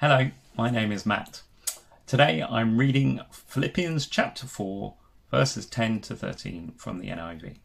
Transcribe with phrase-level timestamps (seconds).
[0.00, 1.40] Hello, my name is Matt.
[2.06, 4.92] Today I'm reading Philippians chapter 4,
[5.30, 7.56] verses 10 to 13 from the NIV.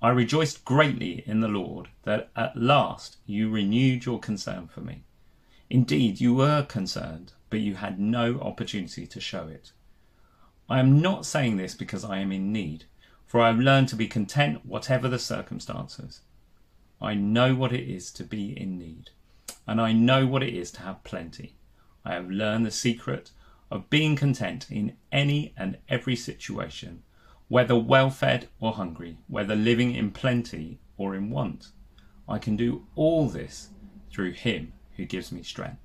[0.00, 5.04] I rejoiced greatly in the Lord that at last you renewed your concern for me.
[5.68, 9.72] Indeed, you were concerned, but you had no opportunity to show it.
[10.70, 12.86] I am not saying this because I am in need,
[13.26, 16.22] for I have learned to be content whatever the circumstances.
[16.98, 19.10] I know what it is to be in need,
[19.66, 21.56] and I know what it is to have plenty.
[22.04, 23.30] I have learned the secret
[23.70, 27.02] of being content in any and every situation,
[27.48, 31.68] whether well fed or hungry, whether living in plenty or in want.
[32.28, 33.70] I can do all this
[34.10, 35.78] through Him who gives me strength.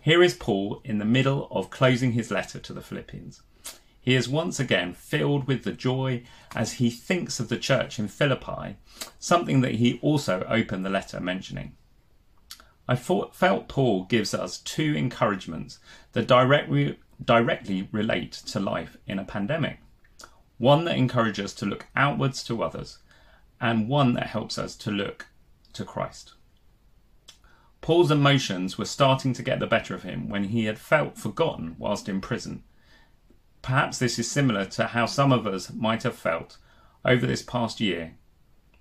[0.00, 3.42] Here is Paul in the middle of closing his letter to the Philippians.
[4.00, 6.24] He is once again filled with the joy
[6.56, 8.78] as he thinks of the church in Philippi,
[9.20, 11.76] something that he also opened the letter mentioning.
[12.88, 15.78] I thought, felt Paul gives us two encouragements
[16.12, 19.78] that directly, directly relate to life in a pandemic.
[20.58, 22.98] One that encourages us to look outwards to others,
[23.60, 25.26] and one that helps us to look
[25.72, 26.34] to Christ.
[27.80, 31.74] Paul's emotions were starting to get the better of him when he had felt forgotten
[31.78, 32.62] whilst in prison.
[33.60, 36.58] Perhaps this is similar to how some of us might have felt
[37.04, 38.16] over this past year.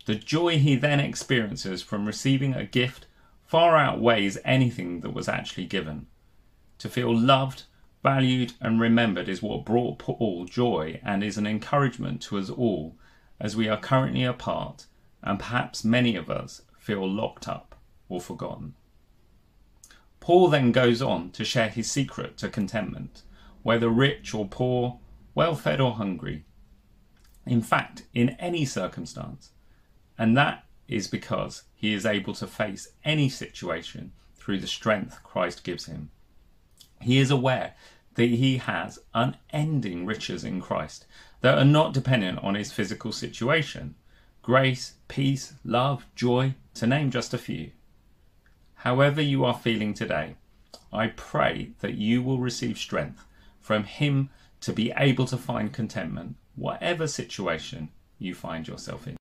[0.06, 3.08] The joy he then experiences from receiving a gift
[3.52, 6.08] far outweighs anything that was actually given.
[6.78, 7.64] To feel loved,
[8.02, 12.96] valued, and remembered is what brought Paul joy and is an encouragement to us all
[13.42, 14.86] as we are currently apart
[15.22, 17.76] and perhaps many of us feel locked up
[18.08, 18.74] or forgotten.
[20.22, 23.24] Paul then goes on to share his secret to contentment,
[23.64, 25.02] whether rich or poor,
[25.36, 26.46] well fed or hungry.
[27.46, 29.52] In fact, in any circumstance.
[30.18, 35.64] And that is because he is able to face any situation through the strength Christ
[35.64, 36.12] gives him.
[37.00, 37.76] He is aware
[38.16, 41.06] that he has unending riches in Christ
[41.40, 43.96] that are not dependent on his physical situation
[44.42, 47.72] grace, peace, love, joy, to name just a few.
[48.76, 50.36] However, you are feeling today,
[50.92, 53.24] I pray that you will receive strength
[53.60, 54.30] from Him
[54.62, 59.21] to be able to find contentment, whatever situation you find yourself in.